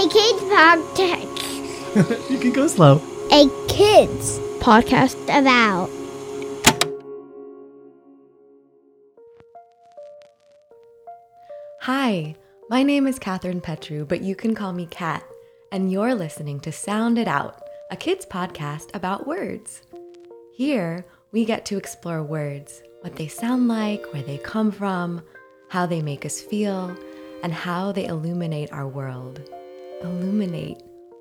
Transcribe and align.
A 0.00 0.08
kids 0.08 0.40
podcast. 0.44 2.30
you 2.30 2.38
can 2.38 2.52
go 2.52 2.66
slow. 2.66 3.02
A 3.30 3.50
kids 3.68 4.38
podcast 4.58 5.14
about. 5.24 5.90
Hi, 11.82 12.34
my 12.70 12.82
name 12.82 13.06
is 13.06 13.18
Catherine 13.18 13.60
Petru, 13.60 14.06
but 14.06 14.22
you 14.22 14.34
can 14.34 14.54
call 14.54 14.72
me 14.72 14.86
Kat, 14.86 15.22
and 15.70 15.92
you're 15.92 16.14
listening 16.14 16.60
to 16.60 16.72
Sound 16.72 17.18
It 17.18 17.28
Out, 17.28 17.62
a 17.90 17.96
kids 17.96 18.24
podcast 18.24 18.94
about 18.94 19.26
words. 19.26 19.82
Here, 20.54 21.04
we 21.30 21.44
get 21.44 21.66
to 21.66 21.76
explore 21.76 22.22
words, 22.22 22.82
what 23.02 23.16
they 23.16 23.28
sound 23.28 23.68
like, 23.68 24.10
where 24.14 24.22
they 24.22 24.38
come 24.38 24.72
from, 24.72 25.20
how 25.68 25.84
they 25.84 26.00
make 26.00 26.24
us 26.24 26.40
feel, 26.40 26.96
and 27.42 27.52
how 27.52 27.92
they 27.92 28.06
illuminate 28.06 28.72
our 28.72 28.88
world. 28.88 29.46
Illuminate, 30.02 30.78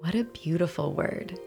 what 0.00 0.14
a 0.14 0.24
beautiful 0.24 0.94
word. 0.94 1.38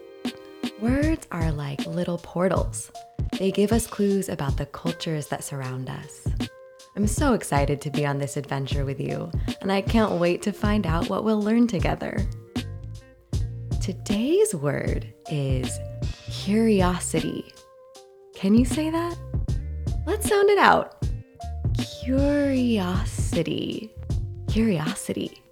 Words 0.80 1.26
are 1.32 1.50
like 1.50 1.84
little 1.84 2.18
portals. 2.18 2.92
They 3.38 3.50
give 3.50 3.72
us 3.72 3.88
clues 3.88 4.28
about 4.28 4.56
the 4.56 4.66
cultures 4.66 5.26
that 5.28 5.42
surround 5.42 5.90
us. 5.90 6.28
I'm 6.94 7.08
so 7.08 7.32
excited 7.32 7.80
to 7.80 7.90
be 7.90 8.06
on 8.06 8.18
this 8.18 8.36
adventure 8.36 8.84
with 8.84 9.00
you, 9.00 9.32
and 9.60 9.72
I 9.72 9.80
can't 9.80 10.20
wait 10.20 10.40
to 10.42 10.52
find 10.52 10.86
out 10.86 11.08
what 11.08 11.24
we'll 11.24 11.42
learn 11.42 11.66
together. 11.66 12.24
Today's 13.82 14.54
word 14.54 15.12
is 15.28 15.80
curiosity. 16.30 17.52
Can 18.36 18.54
you 18.54 18.64
say 18.64 18.88
that? 18.88 19.18
Let's 20.06 20.28
sound 20.28 20.48
it 20.48 20.58
out. 20.58 21.04
Curiosity. 22.04 23.90
Curiosity. 24.48 25.42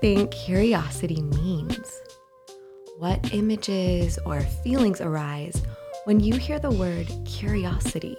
Think 0.00 0.30
curiosity 0.30 1.20
means? 1.22 2.00
What 2.98 3.34
images 3.34 4.16
or 4.24 4.40
feelings 4.40 5.00
arise 5.00 5.60
when 6.04 6.20
you 6.20 6.36
hear 6.36 6.60
the 6.60 6.70
word 6.70 7.08
curiosity? 7.24 8.16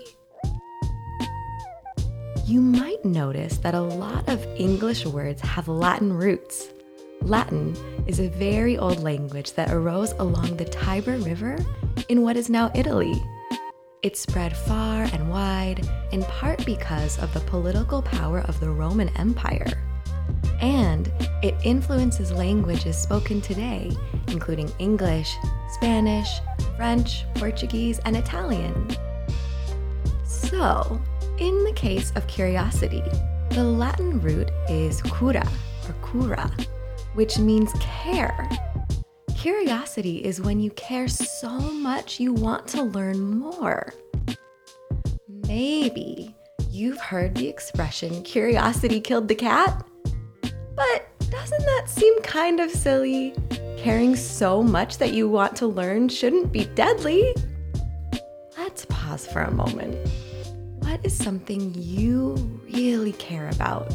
You 2.45 2.59
might 2.59 3.05
notice 3.05 3.59
that 3.59 3.75
a 3.75 3.81
lot 3.81 4.27
of 4.27 4.43
English 4.57 5.05
words 5.05 5.41
have 5.41 5.69
Latin 5.69 6.11
roots. 6.11 6.67
Latin 7.21 7.73
is 8.07 8.19
a 8.19 8.27
very 8.27 8.77
old 8.77 9.01
language 9.01 9.53
that 9.53 9.71
arose 9.71 10.11
along 10.19 10.57
the 10.57 10.65
Tiber 10.65 11.15
River 11.19 11.57
in 12.09 12.23
what 12.23 12.35
is 12.35 12.49
now 12.49 12.69
Italy. 12.75 13.23
It 14.03 14.17
spread 14.17 14.55
far 14.55 15.03
and 15.13 15.29
wide, 15.29 15.87
in 16.11 16.23
part 16.23 16.65
because 16.65 17.17
of 17.19 17.33
the 17.33 17.39
political 17.41 18.01
power 18.01 18.41
of 18.41 18.59
the 18.59 18.69
Roman 18.69 19.07
Empire. 19.17 19.88
And 20.61 21.11
it 21.41 21.55
influences 21.63 22.31
languages 22.31 22.97
spoken 22.97 23.41
today, 23.41 23.91
including 24.27 24.71
English, 24.79 25.35
Spanish, 25.71 26.27
French, 26.75 27.25
Portuguese, 27.35 27.99
and 27.99 28.17
Italian. 28.17 28.89
So, 30.25 31.01
in 31.37 31.63
the 31.63 31.73
case 31.73 32.11
of 32.15 32.27
curiosity, 32.27 33.03
the 33.51 33.63
Latin 33.63 34.19
root 34.21 34.49
is 34.69 35.01
cura 35.01 35.47
or 35.87 35.95
cura, 36.09 36.51
which 37.13 37.37
means 37.37 37.71
care. 37.79 38.49
Curiosity 39.35 40.17
is 40.25 40.41
when 40.41 40.59
you 40.59 40.71
care 40.71 41.07
so 41.07 41.49
much 41.49 42.19
you 42.19 42.33
want 42.33 42.67
to 42.69 42.83
learn 42.83 43.39
more. 43.39 43.93
Maybe 45.27 46.35
you've 46.69 46.99
heard 46.99 47.35
the 47.35 47.47
expression 47.47 48.21
curiosity 48.23 48.99
killed 48.99 49.27
the 49.29 49.35
cat? 49.35 49.85
But 50.79 51.29
doesn't 51.29 51.65
that 51.65 51.83
seem 51.87 52.19
kind 52.23 52.59
of 52.59 52.71
silly? 52.71 53.35
Caring 53.77 54.15
so 54.15 54.63
much 54.63 54.97
that 54.97 55.13
you 55.13 55.29
want 55.29 55.55
to 55.57 55.67
learn 55.67 56.09
shouldn't 56.09 56.51
be 56.51 56.65
deadly. 56.65 57.35
Let's 58.57 58.85
pause 58.85 59.27
for 59.27 59.41
a 59.41 59.51
moment 59.51 59.95
what 60.89 61.05
is 61.05 61.15
something 61.15 61.71
you 61.75 62.33
really 62.73 63.13
care 63.13 63.47
about? 63.49 63.93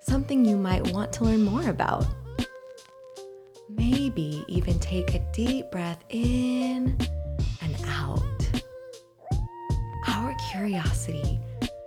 Something 0.00 0.44
you 0.44 0.56
might 0.56 0.90
want 0.90 1.12
to 1.12 1.24
learn 1.24 1.42
more 1.42 1.68
about? 1.68 2.06
Maybe 3.68 4.42
even 4.48 4.78
take 4.78 5.14
a 5.14 5.18
deep 5.32 5.70
breath 5.70 6.02
in 6.08 6.98
and 7.60 7.76
out. 7.86 8.22
Our 10.08 10.34
curiosity 10.50 11.38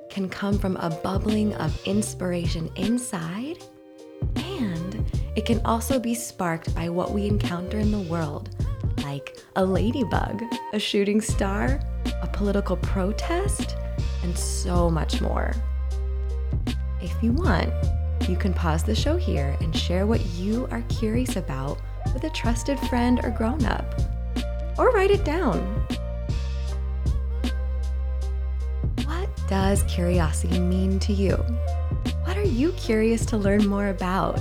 can 0.09 0.29
come 0.29 0.59
from 0.59 0.77
a 0.77 0.91
bubbling 0.91 1.55
of 1.55 1.75
inspiration 1.85 2.71
inside, 2.75 3.57
it 5.35 5.45
can 5.45 5.59
also 5.65 5.99
be 5.99 6.13
sparked 6.13 6.73
by 6.73 6.89
what 6.89 7.11
we 7.11 7.27
encounter 7.27 7.77
in 7.77 7.91
the 7.91 7.99
world, 7.99 8.49
like 9.03 9.37
a 9.55 9.65
ladybug, 9.65 10.41
a 10.73 10.79
shooting 10.79 11.19
star, 11.19 11.81
a 12.21 12.27
political 12.27 12.77
protest, 12.77 13.75
and 14.23 14.37
so 14.37 14.89
much 14.89 15.21
more. 15.21 15.53
If 17.01 17.11
you 17.21 17.33
want, 17.33 17.71
you 18.29 18.37
can 18.37 18.53
pause 18.53 18.83
the 18.83 18.95
show 18.95 19.17
here 19.17 19.57
and 19.59 19.75
share 19.75 20.07
what 20.07 20.25
you 20.37 20.67
are 20.71 20.81
curious 20.83 21.35
about 21.35 21.79
with 22.13 22.23
a 22.23 22.29
trusted 22.29 22.79
friend 22.81 23.19
or 23.23 23.29
grown 23.29 23.65
up, 23.65 23.85
or 24.77 24.89
write 24.91 25.11
it 25.11 25.25
down. 25.25 25.59
What 29.03 29.29
does 29.47 29.83
curiosity 29.83 30.59
mean 30.59 30.97
to 30.99 31.13
you? 31.13 31.35
What 32.23 32.37
are 32.37 32.43
you 32.43 32.71
curious 32.71 33.25
to 33.27 33.37
learn 33.37 33.67
more 33.67 33.89
about? 33.89 34.39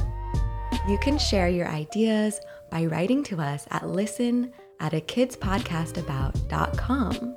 You 0.87 0.99
can 0.99 1.17
share 1.17 1.49
your 1.49 1.69
ideas 1.69 2.39
by 2.71 2.85
writing 2.85 3.25
to 3.25 3.41
us 3.41 3.67
at 3.71 3.89
listen 3.89 4.53
at 4.81 4.93
a 4.93 5.01
kidspodcastabout.com. 5.01 7.37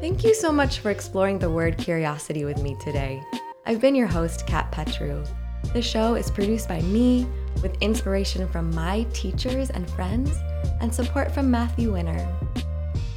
Thank 0.00 0.24
you 0.24 0.34
so 0.34 0.52
much 0.52 0.80
for 0.80 0.90
exploring 0.90 1.38
the 1.38 1.50
word 1.50 1.78
curiosity 1.78 2.44
with 2.44 2.62
me 2.62 2.76
today. 2.82 3.22
I've 3.64 3.80
been 3.80 3.94
your 3.94 4.08
host, 4.08 4.46
Kat 4.46 4.70
Petru. 4.70 5.24
The 5.72 5.80
show 5.80 6.16
is 6.16 6.30
produced 6.30 6.68
by 6.68 6.82
me 6.82 7.26
with 7.62 7.80
inspiration 7.80 8.46
from 8.48 8.74
my 8.74 9.06
teachers 9.14 9.70
and 9.70 9.90
friends 9.92 10.36
and 10.82 10.94
support 10.94 11.32
from 11.32 11.50
Matthew 11.50 11.94
Winner. 11.94 12.28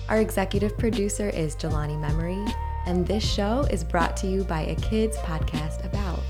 Our 0.07 0.21
executive 0.21 0.77
producer 0.77 1.27
is 1.29 1.57
Jelani 1.57 1.99
Memory, 1.99 2.45
and 2.85 3.05
this 3.05 3.29
show 3.29 3.67
is 3.69 3.83
brought 3.83 4.15
to 4.17 4.27
you 4.27 4.45
by 4.45 4.61
a 4.61 4.75
kids 4.75 5.17
podcast 5.17 5.83
about. 5.83 6.23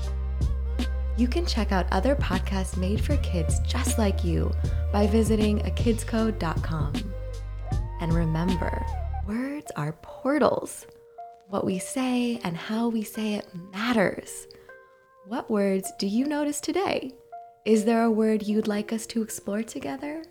You 1.18 1.28
can 1.28 1.44
check 1.44 1.72
out 1.72 1.86
other 1.90 2.16
podcasts 2.16 2.78
made 2.78 3.04
for 3.04 3.18
kids 3.18 3.60
just 3.60 3.98
like 3.98 4.24
you 4.24 4.50
by 4.92 5.06
visiting 5.06 5.58
akidscode.com. 5.58 6.94
And 8.00 8.14
remember, 8.14 8.86
Words 9.28 9.70
are 9.76 9.92
portals. 10.00 10.86
What 11.48 11.66
we 11.66 11.78
say 11.78 12.40
and 12.44 12.56
how 12.56 12.88
we 12.88 13.02
say 13.02 13.34
it 13.34 13.46
matters. 13.74 14.46
What 15.26 15.50
words 15.50 15.92
do 15.98 16.06
you 16.06 16.24
notice 16.24 16.62
today? 16.62 17.12
Is 17.66 17.84
there 17.84 18.04
a 18.04 18.10
word 18.10 18.42
you'd 18.42 18.68
like 18.68 18.90
us 18.90 19.04
to 19.08 19.20
explore 19.20 19.62
together? 19.62 20.24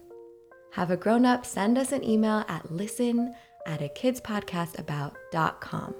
Have 0.71 0.89
a 0.89 0.97
grown 0.97 1.27
up 1.27 1.45
send 1.45 1.77
us 1.77 1.91
an 1.91 2.03
email 2.03 2.43
at 2.47 2.71
listen 2.71 3.35
at 3.67 3.83
a 3.83 3.89
kidspodcastabout.com. 3.89 5.95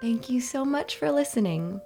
Thank 0.00 0.28
you 0.28 0.40
so 0.40 0.64
much 0.64 0.96
for 0.96 1.12
listening. 1.12 1.80